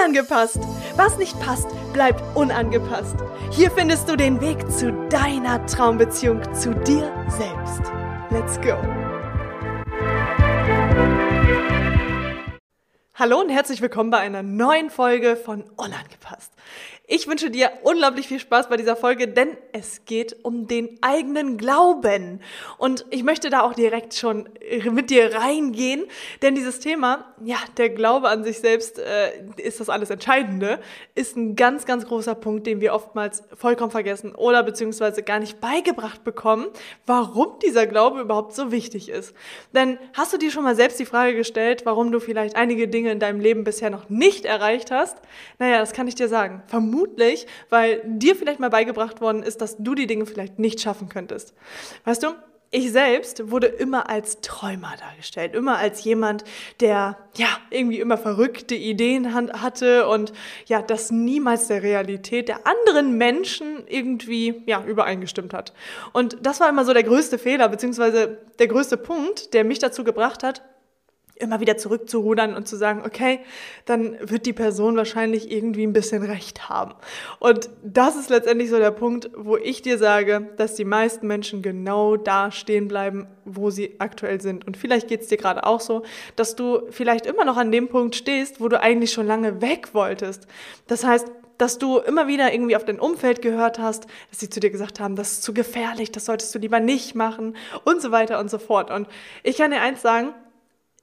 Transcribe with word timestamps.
Unangepasst. 0.00 0.60
Was 0.96 1.18
nicht 1.18 1.38
passt, 1.40 1.68
bleibt 1.92 2.22
unangepasst. 2.34 3.16
Hier 3.50 3.70
findest 3.70 4.08
du 4.08 4.16
den 4.16 4.40
Weg 4.40 4.70
zu 4.72 4.92
deiner 5.10 5.66
Traumbeziehung 5.66 6.42
zu 6.54 6.74
dir 6.74 7.12
selbst. 7.28 7.82
Let's 8.30 8.58
go. 8.62 8.78
Hallo 13.14 13.40
und 13.40 13.50
herzlich 13.50 13.82
willkommen 13.82 14.08
bei 14.08 14.20
einer 14.20 14.42
neuen 14.42 14.88
Folge 14.88 15.36
von 15.36 15.64
Unangepasst. 15.76 16.54
Ich 17.12 17.26
wünsche 17.26 17.50
dir 17.50 17.72
unglaublich 17.82 18.28
viel 18.28 18.38
Spaß 18.38 18.68
bei 18.68 18.76
dieser 18.76 18.94
Folge, 18.94 19.26
denn 19.26 19.56
es 19.72 20.04
geht 20.04 20.44
um 20.44 20.68
den 20.68 20.96
eigenen 21.00 21.58
Glauben. 21.58 22.40
Und 22.78 23.04
ich 23.10 23.24
möchte 23.24 23.50
da 23.50 23.62
auch 23.62 23.74
direkt 23.74 24.14
schon 24.14 24.48
mit 24.92 25.10
dir 25.10 25.34
reingehen, 25.34 26.04
denn 26.40 26.54
dieses 26.54 26.78
Thema, 26.78 27.34
ja, 27.42 27.56
der 27.78 27.90
Glaube 27.90 28.28
an 28.28 28.44
sich 28.44 28.60
selbst 28.60 29.00
äh, 29.00 29.32
ist 29.56 29.80
das 29.80 29.88
alles 29.88 30.10
Entscheidende, 30.10 30.78
ist 31.16 31.36
ein 31.36 31.56
ganz, 31.56 31.84
ganz 31.84 32.06
großer 32.06 32.36
Punkt, 32.36 32.68
den 32.68 32.80
wir 32.80 32.94
oftmals 32.94 33.42
vollkommen 33.56 33.90
vergessen 33.90 34.36
oder 34.36 34.62
beziehungsweise 34.62 35.24
gar 35.24 35.40
nicht 35.40 35.60
beigebracht 35.60 36.22
bekommen, 36.22 36.68
warum 37.06 37.58
dieser 37.58 37.88
Glaube 37.88 38.20
überhaupt 38.20 38.54
so 38.54 38.70
wichtig 38.70 39.08
ist. 39.08 39.34
Denn 39.74 39.98
hast 40.12 40.32
du 40.32 40.38
dir 40.38 40.52
schon 40.52 40.62
mal 40.62 40.76
selbst 40.76 41.00
die 41.00 41.06
Frage 41.06 41.34
gestellt, 41.34 41.82
warum 41.86 42.12
du 42.12 42.20
vielleicht 42.20 42.54
einige 42.54 42.86
Dinge 42.86 43.10
in 43.10 43.18
deinem 43.18 43.40
Leben 43.40 43.64
bisher 43.64 43.90
noch 43.90 44.08
nicht 44.08 44.44
erreicht 44.44 44.92
hast? 44.92 45.18
Naja, 45.58 45.80
das 45.80 45.92
kann 45.92 46.06
ich 46.06 46.14
dir 46.14 46.28
sagen. 46.28 46.62
Vermutlich 46.68 46.99
vermutlich, 47.00 47.46
weil 47.68 48.02
dir 48.04 48.36
vielleicht 48.36 48.60
mal 48.60 48.70
beigebracht 48.70 49.20
worden 49.20 49.42
ist, 49.42 49.60
dass 49.60 49.76
du 49.78 49.94
die 49.94 50.06
Dinge 50.06 50.26
vielleicht 50.26 50.58
nicht 50.58 50.80
schaffen 50.80 51.08
könntest. 51.08 51.54
Weißt 52.04 52.22
du, 52.22 52.28
ich 52.72 52.92
selbst 52.92 53.50
wurde 53.50 53.66
immer 53.66 54.08
als 54.08 54.40
Träumer 54.42 54.92
dargestellt, 54.96 55.56
immer 55.56 55.78
als 55.78 56.04
jemand, 56.04 56.44
der 56.78 57.18
ja 57.36 57.48
irgendwie 57.70 57.98
immer 57.98 58.16
verrückte 58.16 58.76
Ideen 58.76 59.34
hatte 59.34 60.06
und 60.06 60.32
ja, 60.66 60.80
das 60.80 61.10
niemals 61.10 61.66
der 61.66 61.82
Realität 61.82 62.48
der 62.48 62.68
anderen 62.68 63.18
Menschen 63.18 63.82
irgendwie 63.88 64.62
ja 64.66 64.84
übereingestimmt 64.84 65.52
hat. 65.52 65.72
Und 66.12 66.38
das 66.42 66.60
war 66.60 66.68
immer 66.68 66.84
so 66.84 66.92
der 66.92 67.02
größte 67.02 67.38
Fehler 67.38 67.68
beziehungsweise 67.68 68.38
der 68.60 68.68
größte 68.68 68.96
Punkt, 68.96 69.52
der 69.52 69.64
mich 69.64 69.80
dazu 69.80 70.04
gebracht 70.04 70.44
hat, 70.44 70.62
immer 71.40 71.60
wieder 71.60 71.76
zurückzurudern 71.76 72.54
und 72.54 72.68
zu 72.68 72.76
sagen, 72.76 73.02
okay, 73.04 73.40
dann 73.84 74.16
wird 74.20 74.46
die 74.46 74.52
Person 74.52 74.96
wahrscheinlich 74.96 75.50
irgendwie 75.50 75.86
ein 75.86 75.92
bisschen 75.92 76.22
recht 76.22 76.68
haben. 76.68 76.94
Und 77.38 77.70
das 77.82 78.16
ist 78.16 78.30
letztendlich 78.30 78.70
so 78.70 78.78
der 78.78 78.90
Punkt, 78.90 79.30
wo 79.36 79.56
ich 79.56 79.82
dir 79.82 79.98
sage, 79.98 80.48
dass 80.56 80.74
die 80.74 80.84
meisten 80.84 81.26
Menschen 81.26 81.62
genau 81.62 82.16
da 82.16 82.50
stehen 82.50 82.88
bleiben, 82.88 83.26
wo 83.44 83.70
sie 83.70 83.96
aktuell 83.98 84.40
sind. 84.40 84.66
Und 84.66 84.76
vielleicht 84.76 85.08
geht 85.08 85.22
es 85.22 85.28
dir 85.28 85.36
gerade 85.36 85.64
auch 85.64 85.80
so, 85.80 86.02
dass 86.36 86.56
du 86.56 86.82
vielleicht 86.90 87.26
immer 87.26 87.44
noch 87.44 87.56
an 87.56 87.72
dem 87.72 87.88
Punkt 87.88 88.16
stehst, 88.16 88.60
wo 88.60 88.68
du 88.68 88.80
eigentlich 88.80 89.12
schon 89.12 89.26
lange 89.26 89.60
weg 89.60 89.94
wolltest. 89.94 90.46
Das 90.86 91.04
heißt, 91.04 91.26
dass 91.60 91.76
du 91.76 91.98
immer 91.98 92.26
wieder 92.26 92.54
irgendwie 92.54 92.74
auf 92.74 92.86
dein 92.86 92.98
Umfeld 92.98 93.42
gehört 93.42 93.78
hast, 93.78 94.06
dass 94.30 94.40
sie 94.40 94.48
zu 94.48 94.60
dir 94.60 94.70
gesagt 94.70 94.98
haben, 94.98 95.14
das 95.14 95.32
ist 95.32 95.42
zu 95.42 95.52
gefährlich, 95.52 96.10
das 96.10 96.24
solltest 96.24 96.54
du 96.54 96.58
lieber 96.58 96.80
nicht 96.80 97.14
machen 97.14 97.54
und 97.84 98.00
so 98.00 98.10
weiter 98.10 98.40
und 98.40 98.50
so 98.50 98.58
fort. 98.58 98.90
Und 98.90 99.08
ich 99.42 99.58
kann 99.58 99.70
dir 99.70 99.82
eins 99.82 100.00
sagen, 100.00 100.32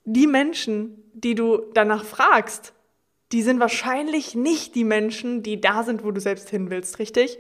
die 0.08 0.26
Menschen, 0.26 1.04
die 1.14 1.36
du 1.36 1.62
danach 1.74 2.06
fragst, 2.06 2.74
die 3.34 3.42
sind 3.42 3.60
wahrscheinlich 3.60 4.36
nicht 4.36 4.74
die 4.74 4.86
Menschen, 4.86 5.44
die 5.44 5.60
da 5.60 5.84
sind, 5.84 6.06
wo 6.06 6.12
du 6.12 6.22
selbst 6.22 6.50
hin 6.50 6.70
willst, 6.70 6.98
richtig? 7.00 7.40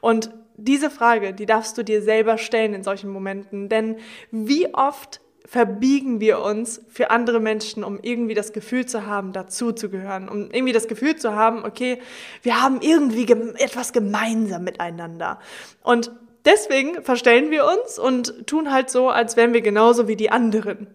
Und 0.00 0.30
diese 0.56 0.88
Frage, 0.88 1.34
die 1.34 1.46
darfst 1.46 1.76
du 1.76 1.82
dir 1.82 2.00
selber 2.02 2.38
stellen 2.38 2.74
in 2.74 2.84
solchen 2.84 3.10
Momenten, 3.10 3.68
denn 3.68 3.96
wie 4.30 4.72
oft 4.72 5.20
verbiegen 5.44 6.20
wir 6.20 6.42
uns 6.42 6.80
für 6.88 7.10
andere 7.10 7.40
Menschen, 7.40 7.82
um 7.82 7.98
irgendwie 8.00 8.34
das 8.34 8.52
Gefühl 8.52 8.86
zu 8.86 9.06
haben, 9.06 9.32
dazu 9.32 9.72
zu 9.72 9.90
gehören, 9.90 10.28
um 10.28 10.50
irgendwie 10.52 10.72
das 10.72 10.86
Gefühl 10.86 11.16
zu 11.16 11.34
haben, 11.34 11.64
okay, 11.64 12.00
wir 12.42 12.62
haben 12.62 12.80
irgendwie 12.80 13.24
etwas 13.58 13.92
gemeinsam 13.92 14.62
miteinander. 14.62 15.40
Und 15.82 16.12
deswegen 16.44 17.02
verstellen 17.02 17.50
wir 17.50 17.64
uns 17.64 17.98
und 17.98 18.46
tun 18.46 18.72
halt 18.72 18.90
so, 18.90 19.08
als 19.08 19.36
wären 19.36 19.52
wir 19.52 19.60
genauso 19.60 20.06
wie 20.06 20.16
die 20.16 20.30
anderen. 20.30 20.86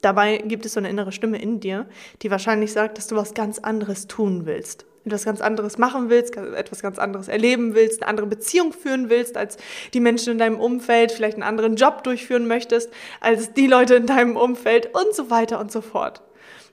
Dabei 0.00 0.38
gibt 0.38 0.64
es 0.64 0.74
so 0.74 0.80
eine 0.80 0.88
innere 0.88 1.12
Stimme 1.12 1.40
in 1.40 1.60
dir, 1.60 1.86
die 2.22 2.30
wahrscheinlich 2.30 2.72
sagt, 2.72 2.98
dass 2.98 3.08
du 3.08 3.16
was 3.16 3.34
ganz 3.34 3.58
anderes 3.58 4.06
tun 4.06 4.46
willst. 4.46 4.86
Etwas 5.04 5.24
ganz 5.24 5.40
anderes 5.40 5.78
machen 5.78 6.10
willst, 6.10 6.36
etwas 6.36 6.82
ganz 6.82 6.98
anderes 6.98 7.28
erleben 7.28 7.74
willst, 7.74 8.02
eine 8.02 8.10
andere 8.10 8.26
Beziehung 8.26 8.72
führen 8.72 9.08
willst 9.08 9.36
als 9.36 9.56
die 9.94 10.00
Menschen 10.00 10.32
in 10.32 10.38
deinem 10.38 10.60
Umfeld, 10.60 11.12
vielleicht 11.12 11.34
einen 11.34 11.44
anderen 11.44 11.76
Job 11.76 12.04
durchführen 12.04 12.46
möchtest 12.46 12.90
als 13.20 13.54
die 13.54 13.66
Leute 13.66 13.94
in 13.94 14.06
deinem 14.06 14.36
Umfeld 14.36 14.94
und 14.94 15.14
so 15.14 15.30
weiter 15.30 15.60
und 15.60 15.72
so 15.72 15.80
fort. 15.80 16.22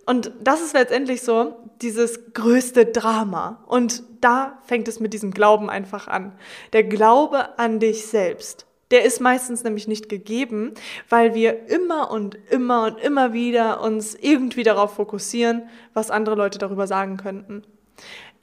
Und 0.05 0.31
das 0.41 0.61
ist 0.61 0.73
letztendlich 0.73 1.21
so 1.23 1.55
dieses 1.81 2.33
größte 2.33 2.85
Drama. 2.85 3.63
Und 3.67 4.03
da 4.21 4.59
fängt 4.65 4.87
es 4.87 4.99
mit 4.99 5.13
diesem 5.13 5.31
Glauben 5.31 5.69
einfach 5.69 6.07
an. 6.07 6.33
Der 6.73 6.83
Glaube 6.83 7.57
an 7.57 7.79
dich 7.79 8.05
selbst. 8.05 8.67
Der 8.91 9.03
ist 9.03 9.19
meistens 9.19 9.63
nämlich 9.63 9.87
nicht 9.87 10.09
gegeben, 10.09 10.73
weil 11.09 11.33
wir 11.33 11.67
immer 11.69 12.11
und 12.11 12.37
immer 12.49 12.85
und 12.85 12.99
immer 12.99 13.33
wieder 13.33 13.81
uns 13.81 14.13
irgendwie 14.13 14.63
darauf 14.63 14.95
fokussieren, 14.95 15.67
was 15.93 16.11
andere 16.11 16.35
Leute 16.35 16.59
darüber 16.59 16.85
sagen 16.85 17.17
könnten. 17.17 17.63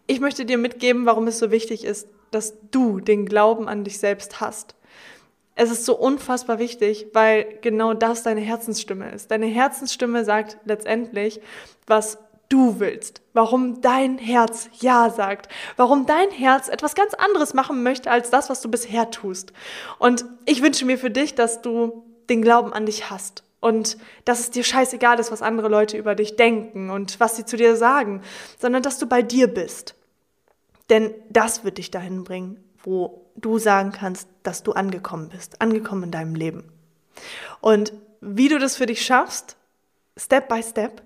Ich 0.07 0.21
möchte 0.21 0.45
dir 0.45 0.59
mitgeben, 0.59 1.07
warum 1.07 1.29
es 1.29 1.39
so 1.39 1.51
wichtig 1.51 1.85
ist, 1.85 2.09
dass 2.33 2.55
du 2.71 2.99
den 2.99 3.27
Glauben 3.27 3.69
an 3.69 3.85
dich 3.85 3.99
selbst 3.99 4.41
hast. 4.41 4.75
Es 5.55 5.71
ist 5.71 5.85
so 5.85 5.97
unfassbar 5.97 6.59
wichtig, 6.59 7.07
weil 7.13 7.59
genau 7.61 7.95
das 7.95 8.23
deine 8.23 8.41
Herzensstimme 8.41 9.11
ist. 9.13 9.31
Deine 9.31 9.47
Herzensstimme 9.47 10.25
sagt 10.25 10.57
letztendlich, 10.65 11.41
was 11.87 12.19
du 12.53 12.81
willst, 12.81 13.23
warum 13.33 13.81
dein 13.81 14.19
Herz 14.19 14.69
Ja 14.81 15.09
sagt, 15.11 15.49
warum 15.77 16.05
dein 16.07 16.31
Herz 16.31 16.69
etwas 16.69 16.95
ganz 16.95 17.15
anderes 17.15 17.55
machen 17.55 17.83
möchte 17.83 18.11
als 18.11 18.31
das, 18.31 18.51
was 18.51 18.61
du 18.61 18.71
bisher 18.71 19.11
tust. 19.11 19.53
Und 19.99 20.25
ich 20.45 20.63
wünsche 20.63 20.85
mir 20.85 20.99
für 20.99 21.11
dich, 21.11 21.35
dass 21.35 21.63
du 21.63 22.05
den 22.29 22.43
Glauben 22.43 22.73
an 22.73 22.87
dich 22.87 23.11
hast 23.11 23.43
und 23.61 23.97
dass 24.25 24.41
es 24.41 24.51
dir 24.51 24.65
scheißegal 24.65 25.19
ist, 25.19 25.33
was 25.33 25.41
andere 25.41 25.69
Leute 25.69 25.97
über 25.97 26.15
dich 26.15 26.37
denken 26.37 26.91
und 26.91 27.21
was 27.21 27.37
sie 27.37 27.47
zu 27.47 27.57
dir 27.57 27.77
sagen, 27.77 28.23
sondern 28.59 28.83
dass 28.83 28.99
du 28.99 29.07
bei 29.07 29.23
dir 29.23 29.47
bist. 29.47 29.95
Denn 30.91 31.15
das 31.31 31.65
wird 31.65 31.79
dich 31.79 31.91
dahin 31.91 32.25
bringen, 32.25 32.63
wo 32.83 33.31
du 33.37 33.59
sagen 33.59 33.93
kannst, 33.93 34.29
dass 34.43 34.63
du 34.63 34.73
angekommen 34.73 35.31
bist, 35.31 35.63
angekommen 35.63 36.05
in 36.05 36.11
deinem 36.11 36.35
Leben. 36.35 36.71
Und 37.61 37.93
wie 38.21 38.49
du 38.49 38.59
das 38.59 38.77
für 38.77 38.87
dich 38.87 39.05
schaffst, 39.07 39.57
Step 40.19 40.49
by 40.49 40.63
Step, 40.63 41.03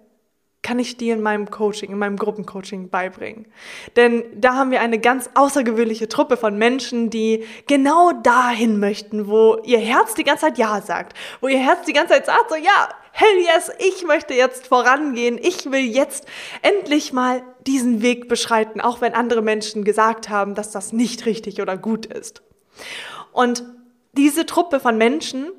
kann 0.66 0.80
ich 0.80 0.96
dir 0.96 1.14
in 1.14 1.22
meinem 1.22 1.48
Coaching, 1.48 1.92
in 1.92 1.98
meinem 1.98 2.16
Gruppencoaching 2.16 2.88
beibringen. 2.90 3.46
Denn 3.94 4.24
da 4.34 4.54
haben 4.54 4.72
wir 4.72 4.80
eine 4.80 4.98
ganz 4.98 5.30
außergewöhnliche 5.34 6.08
Truppe 6.08 6.36
von 6.36 6.58
Menschen, 6.58 7.08
die 7.08 7.44
genau 7.68 8.10
dahin 8.24 8.80
möchten, 8.80 9.28
wo 9.28 9.58
ihr 9.62 9.78
Herz 9.78 10.14
die 10.14 10.24
ganze 10.24 10.46
Zeit 10.46 10.58
Ja 10.58 10.80
sagt, 10.80 11.16
wo 11.40 11.46
ihr 11.46 11.60
Herz 11.60 11.86
die 11.86 11.92
ganze 11.92 12.14
Zeit 12.14 12.26
sagt, 12.26 12.50
so 12.50 12.56
ja, 12.56 12.88
hell 13.12 13.38
yes, 13.38 13.70
ich 13.78 14.04
möchte 14.04 14.34
jetzt 14.34 14.66
vorangehen, 14.66 15.38
ich 15.40 15.70
will 15.70 15.84
jetzt 15.84 16.26
endlich 16.62 17.12
mal 17.12 17.44
diesen 17.64 18.02
Weg 18.02 18.28
beschreiten, 18.28 18.80
auch 18.80 19.00
wenn 19.00 19.14
andere 19.14 19.42
Menschen 19.42 19.84
gesagt 19.84 20.30
haben, 20.30 20.56
dass 20.56 20.72
das 20.72 20.92
nicht 20.92 21.26
richtig 21.26 21.62
oder 21.62 21.76
gut 21.76 22.06
ist. 22.06 22.42
Und 23.30 23.62
diese 24.14 24.46
Truppe 24.46 24.80
von 24.80 24.98
Menschen, 24.98 25.52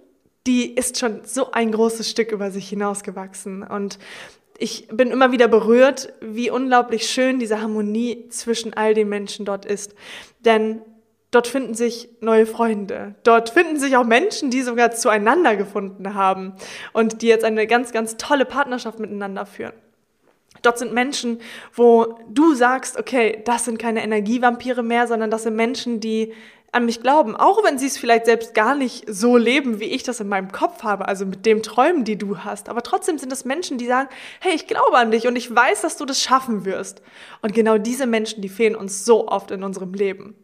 die 0.46 0.76
ist 0.76 1.00
schon 1.00 1.22
so 1.24 1.52
ein 1.52 1.72
großes 1.72 2.10
Stück 2.10 2.34
über 2.34 2.52
sich 2.52 2.68
hinausgewachsen. 2.68 3.64
Und 3.64 4.00
ich 4.58 4.88
bin 4.88 5.12
immer 5.12 5.32
wieder 5.32 5.48
berührt, 5.48 6.14
wie 6.22 6.50
unglaublich 6.50 7.10
schön 7.10 7.40
diese 7.40 7.62
Harmonie 7.62 8.28
zwischen 8.30 8.74
all 8.74 8.94
den 8.94 9.10
Menschen 9.10 9.46
dort 9.46 9.66
ist. 9.66 9.94
Denn 10.40 10.82
dort 11.32 11.48
finden 11.48 11.76
sich 11.76 12.10
neue 12.22 12.46
Freunde. 12.46 13.16
Dort 13.24 13.50
finden 13.50 13.80
sich 13.80 13.96
auch 13.98 14.06
Menschen, 14.06 14.50
die 14.50 14.62
sogar 14.62 14.92
zueinander 14.92 15.56
gefunden 15.56 16.14
haben 16.16 16.54
und 16.94 17.22
die 17.22 17.28
jetzt 17.28 17.46
eine 17.46 17.68
ganz, 17.68 17.92
ganz 17.92 18.18
tolle 18.18 18.46
Partnerschaft 18.46 19.00
miteinander 19.00 19.46
führen. 19.46 19.74
Dort 20.64 20.80
sind 20.80 20.92
Menschen, 20.92 21.40
wo 21.74 22.18
du 22.30 22.56
sagst, 22.56 22.98
okay, 22.98 23.42
das 23.46 23.66
sind 23.66 23.78
keine 23.78 24.04
Energievampire 24.04 24.82
mehr, 24.82 25.08
sondern 25.08 25.30
das 25.30 25.44
sind 25.44 25.56
Menschen, 25.56 26.00
die 26.00 26.34
an 26.78 26.86
mich 26.86 27.02
glauben, 27.02 27.36
auch 27.36 27.64
wenn 27.64 27.78
sie 27.78 27.88
es 27.88 27.98
vielleicht 27.98 28.26
selbst 28.26 28.54
gar 28.54 28.76
nicht 28.76 29.04
so 29.08 29.36
leben, 29.36 29.80
wie 29.80 29.86
ich 29.86 30.04
das 30.04 30.20
in 30.20 30.30
meinem 30.30 30.52
Kopf 30.52 30.84
habe, 30.84 31.08
also 31.08 31.26
mit 31.26 31.46
dem 31.46 31.64
Träumen, 31.64 32.04
die 32.04 32.18
du 32.18 32.40
hast. 32.40 32.70
Aber 32.70 32.84
trotzdem 32.84 33.18
sind 33.18 33.34
es 33.34 33.44
Menschen, 33.44 33.78
die 33.78 33.88
sagen, 33.88 34.10
hey, 34.40 34.54
ich 34.54 34.68
glaube 34.68 34.98
an 34.98 35.12
dich 35.12 35.28
und 35.28 35.36
ich 35.36 35.54
weiß, 35.54 35.82
dass 35.82 35.98
du 35.98 36.06
das 36.06 36.22
schaffen 36.22 36.66
wirst. 36.66 37.02
Und 37.42 37.54
genau 37.54 37.78
diese 37.78 38.08
Menschen, 38.08 38.42
die 38.42 38.50
fehlen 38.50 38.76
uns 38.76 39.04
so 39.04 39.28
oft 39.28 39.52
in 39.52 39.64
unserem 39.64 39.94
Leben. 39.94 40.36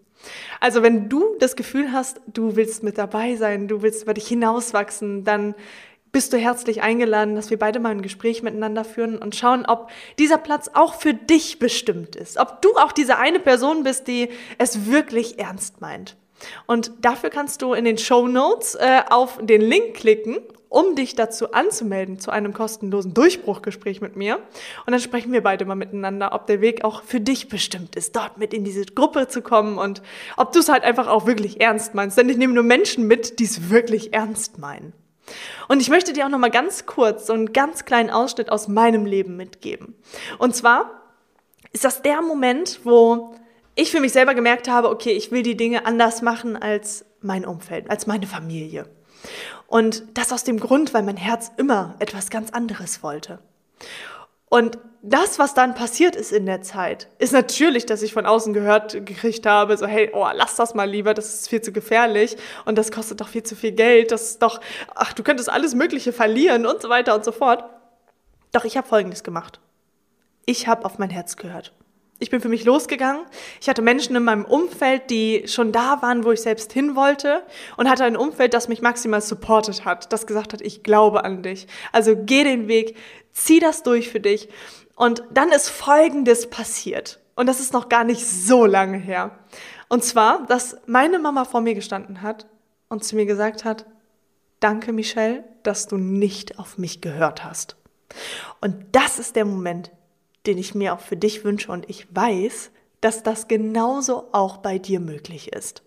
Also 0.60 0.84
wenn 0.84 1.08
du 1.08 1.36
das 1.40 1.56
Gefühl 1.56 1.92
hast, 1.92 2.22
du 2.28 2.56
willst 2.56 2.84
mit 2.84 2.98
dabei 2.98 3.36
sein, 3.36 3.68
du 3.68 3.82
willst 3.82 4.04
über 4.04 4.14
dich 4.14 4.28
hinauswachsen, 4.28 5.24
dann 5.24 5.56
bist 6.14 6.32
du 6.32 6.38
herzlich 6.38 6.84
eingeladen, 6.84 7.36
dass 7.36 7.50
wir 7.50 7.58
beide 7.58 7.80
mal 7.80 7.90
ein 7.90 8.04
Gespräch 8.04 8.44
miteinander 8.44 8.86
führen 8.86 9.18
und 9.18 9.36
schauen, 9.36 9.66
ob 9.66 9.90
dieser 10.20 10.38
Platz 10.38 10.70
auch 10.74 10.94
für 10.94 11.14
dich 11.14 11.58
bestimmt 11.58 12.16
ist. 12.16 12.38
Ob 12.38 12.62
du 12.62 12.70
auch 12.78 12.92
diese 12.92 13.18
eine 13.18 13.40
Person 13.40 13.84
bist, 13.84 14.08
die 14.08 14.30
es 14.60 14.86
wirklich 14.86 15.40
ernst 15.40 15.82
meint. 15.82 16.16
Und 16.66 16.92
dafür 17.02 17.30
kannst 17.30 17.62
du 17.62 17.74
in 17.74 17.86
den 17.86 17.98
Show 17.98 18.28
Notes 18.28 18.76
äh, 18.76 19.02
auf 19.10 19.40
den 19.42 19.62
Link 19.62 19.96
klicken 19.96 20.38
um 20.74 20.96
dich 20.96 21.14
dazu 21.14 21.52
anzumelden 21.52 22.20
zu 22.20 22.32
einem 22.32 22.52
kostenlosen 22.52 23.14
Durchbruchgespräch 23.14 24.02
mit 24.02 24.16
mir. 24.16 24.38
Und 24.88 24.92
dann 24.92 25.00
sprechen 25.00 25.32
wir 25.32 25.44
beide 25.44 25.66
mal 25.66 25.76
miteinander, 25.76 26.34
ob 26.34 26.48
der 26.48 26.62
Weg 26.62 26.84
auch 26.84 27.04
für 27.04 27.20
dich 27.20 27.48
bestimmt 27.48 27.96
ist, 27.96 28.16
dort 28.16 28.40
mit 28.40 28.56
in 28.56 28.64
diese 28.64 28.84
Gruppe 28.86 29.28
zu 29.28 29.44
kommen 29.44 29.78
und 29.78 30.02
ob 30.36 30.52
du 30.52 30.58
es 30.58 30.70
halt 30.70 30.84
einfach 30.84 31.06
auch 31.08 31.28
wirklich 31.28 31.62
ernst 31.62 31.94
meinst. 31.94 32.18
Denn 32.18 32.28
ich 32.28 32.38
nehme 32.38 32.56
nur 32.56 32.64
Menschen 32.64 33.06
mit, 33.06 33.38
die 33.38 33.44
es 33.44 33.70
wirklich 33.70 34.16
ernst 34.16 34.58
meinen. 34.58 34.94
Und 35.68 35.80
ich 35.80 35.90
möchte 35.90 36.12
dir 36.12 36.26
auch 36.26 36.30
noch 36.30 36.40
mal 36.40 36.50
ganz 36.50 36.88
kurz 36.88 37.28
so 37.28 37.34
einen 37.34 37.54
ganz 37.54 37.86
kleinen 37.86 38.10
Ausschnitt 38.10 38.52
aus 38.52 38.68
meinem 38.68 39.06
Leben 39.06 39.38
mitgeben. 39.38 39.94
Und 40.40 40.56
zwar 40.56 41.04
ist 41.72 41.86
das 41.86 42.02
der 42.02 42.24
Moment, 42.24 42.80
wo 42.84 43.36
ich 43.76 43.92
für 43.92 44.00
mich 44.00 44.14
selber 44.14 44.36
gemerkt 44.36 44.68
habe, 44.68 44.90
okay, 44.90 45.12
ich 45.12 45.32
will 45.32 45.44
die 45.44 45.58
Dinge 45.58 45.86
anders 45.86 46.22
machen 46.22 46.56
als 46.56 47.06
mein 47.22 47.46
Umfeld, 47.46 47.90
als 47.90 48.08
meine 48.08 48.28
Familie. 48.28 48.88
Und 49.68 50.04
das 50.14 50.32
aus 50.32 50.44
dem 50.44 50.60
Grund, 50.60 50.94
weil 50.94 51.04
mein 51.04 51.18
Herz 51.18 51.52
immer 51.58 51.96
etwas 52.00 52.30
ganz 52.30 52.52
anderes 52.52 53.02
wollte. 53.02 53.40
Und 54.50 54.78
das, 55.02 55.40
was 55.40 55.56
dann 55.56 55.74
passiert 55.74 56.16
ist 56.16 56.32
in 56.32 56.46
der 56.46 56.62
Zeit, 56.62 57.08
ist 57.18 57.34
natürlich, 57.34 57.88
dass 57.88 58.04
ich 58.04 58.14
von 58.14 58.28
außen 58.28 58.54
gehört 58.54 59.06
gekriegt 59.06 59.46
habe, 59.48 59.76
so 59.76 59.88
hey, 59.88 60.12
oh, 60.14 60.28
lass 60.32 60.56
das 60.56 60.76
mal 60.76 60.88
lieber, 60.88 61.16
das 61.16 61.34
ist 61.34 61.50
viel 61.50 61.62
zu 61.62 61.74
gefährlich 61.74 62.38
und 62.66 62.78
das 62.78 62.92
kostet 62.92 63.20
doch 63.20 63.28
viel 63.28 63.44
zu 63.44 63.56
viel 63.56 63.72
Geld, 63.72 64.12
das 64.12 64.30
ist 64.30 64.44
doch, 64.44 64.62
ach, 64.94 65.14
du 65.14 65.24
könntest 65.24 65.50
alles 65.50 65.74
Mögliche 65.74 66.14
verlieren 66.14 66.68
und 66.68 66.82
so 66.82 66.90
weiter 66.90 67.16
und 67.16 67.26
so 67.26 67.32
fort. 67.32 67.64
Doch 68.52 68.64
ich 68.64 68.78
habe 68.78 68.88
Folgendes 68.88 69.24
gemacht. 69.24 69.60
Ich 70.46 70.68
habe 70.68 70.86
auf 70.86 71.00
mein 71.00 71.10
Herz 71.10 71.36
gehört. 71.36 71.74
Ich 72.20 72.30
bin 72.30 72.42
für 72.42 72.50
mich 72.50 72.64
losgegangen. 72.64 73.24
Ich 73.60 73.68
hatte 73.68 73.82
Menschen 73.82 74.16
in 74.16 74.24
meinem 74.24 74.46
Umfeld, 74.46 75.10
die 75.10 75.44
schon 75.48 75.72
da 75.72 76.02
waren, 76.02 76.24
wo 76.24 76.32
ich 76.32 76.42
selbst 76.42 76.72
hin 76.72 76.96
wollte 76.96 77.44
und 77.76 77.90
hatte 77.90 78.06
ein 78.06 78.16
Umfeld, 78.16 78.54
das 78.54 78.68
mich 78.68 78.82
maximal 78.82 79.22
supportet 79.22 79.84
hat, 79.84 80.14
das 80.14 80.28
gesagt 80.28 80.54
hat, 80.54 80.62
ich 80.62 80.84
glaube 80.84 81.26
an 81.26 81.44
dich. 81.44 81.68
Also 81.92 82.16
geh 82.16 82.44
den 82.44 82.68
Weg, 82.68 82.96
zieh 83.34 83.60
das 83.60 83.84
durch 83.84 84.10
für 84.10 84.20
dich. 84.20 84.48
Und 84.96 85.24
dann 85.32 85.52
ist 85.52 85.70
Folgendes 85.70 86.50
passiert. 86.50 87.20
Und 87.36 87.48
das 87.48 87.60
ist 87.60 87.74
noch 87.74 87.90
gar 87.90 88.04
nicht 88.04 88.26
so 88.26 88.66
lange 88.66 88.98
her. 88.98 89.40
Und 89.90 90.04
zwar, 90.04 90.46
dass 90.46 90.78
meine 90.86 91.20
Mama 91.20 91.46
vor 91.46 91.62
mir 91.62 91.74
gestanden 91.74 92.22
hat 92.22 92.48
und 92.90 93.04
zu 93.04 93.16
mir 93.16 93.26
gesagt 93.26 93.66
hat, 93.66 93.86
danke 94.60 94.94
Michelle, 94.94 95.44
dass 95.64 95.88
du 95.88 95.98
nicht 95.98 96.60
auf 96.60 96.78
mich 96.78 97.02
gehört 97.02 97.44
hast. 97.44 97.76
Und 98.62 98.76
das 98.92 99.20
ist 99.20 99.36
der 99.36 99.46
Moment, 99.46 99.92
den 100.46 100.58
ich 100.58 100.76
mir 100.76 100.94
auch 100.94 101.00
für 101.00 101.18
dich 101.18 101.44
wünsche 101.44 101.72
und 101.72 101.90
ich 101.90 102.08
weiß, 102.14 102.72
dass 103.02 103.24
das 103.24 103.48
genauso 103.48 104.30
auch 104.32 104.58
bei 104.58 104.78
dir 104.78 105.00
möglich 105.00 105.52
ist. 105.54 105.84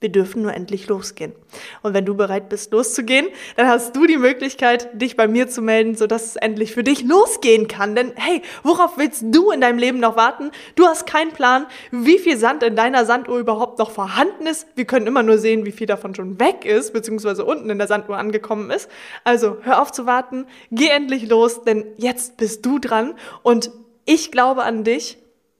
Wir 0.00 0.08
dürfen 0.08 0.40
nur 0.40 0.54
endlich 0.54 0.88
losgehen. 0.88 1.34
Und 1.82 1.92
wenn 1.92 2.06
du 2.06 2.14
bereit 2.14 2.48
bist, 2.48 2.72
loszugehen, 2.72 3.26
dann 3.56 3.66
hast 3.66 3.94
du 3.94 4.06
die 4.06 4.16
Möglichkeit, 4.16 4.88
dich 4.98 5.14
bei 5.14 5.28
mir 5.28 5.46
zu 5.48 5.60
melden, 5.60 5.94
sodass 5.94 6.24
es 6.24 6.36
endlich 6.36 6.72
für 6.72 6.82
dich 6.82 7.02
losgehen 7.02 7.68
kann. 7.68 7.94
Denn 7.94 8.14
hey, 8.16 8.40
worauf 8.62 8.96
willst 8.96 9.24
du 9.26 9.50
in 9.50 9.60
deinem 9.60 9.78
Leben 9.78 10.00
noch 10.00 10.16
warten? 10.16 10.52
Du 10.74 10.86
hast 10.86 11.06
keinen 11.06 11.32
Plan, 11.32 11.66
wie 11.90 12.18
viel 12.18 12.38
Sand 12.38 12.62
in 12.62 12.76
deiner 12.76 13.04
Sanduhr 13.04 13.38
überhaupt 13.38 13.78
noch 13.78 13.90
vorhanden 13.90 14.46
ist. 14.46 14.66
Wir 14.74 14.86
können 14.86 15.06
immer 15.06 15.22
nur 15.22 15.36
sehen, 15.36 15.66
wie 15.66 15.72
viel 15.72 15.86
davon 15.86 16.14
schon 16.14 16.40
weg 16.40 16.64
ist, 16.64 16.94
beziehungsweise 16.94 17.44
unten 17.44 17.68
in 17.68 17.76
der 17.76 17.86
Sanduhr 17.86 18.16
angekommen 18.16 18.70
ist. 18.70 18.88
Also 19.24 19.58
hör 19.60 19.82
auf 19.82 19.92
zu 19.92 20.06
warten, 20.06 20.46
geh 20.70 20.88
endlich 20.88 21.28
los, 21.28 21.62
denn 21.62 21.84
jetzt 21.98 22.38
bist 22.38 22.64
du 22.64 22.78
dran 22.78 23.12
und 23.42 23.70
ich 24.04 24.30
glaube 24.30 24.64
an 24.64 24.84
dich, 24.84 25.18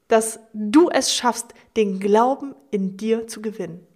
dass 0.08 0.40
du 0.52 0.90
es 0.90 1.14
schaffst, 1.14 1.54
den 1.76 2.00
Glauben 2.00 2.54
in 2.70 2.96
dir 2.96 3.26
zu 3.26 3.40
gewinnen. 3.40 3.86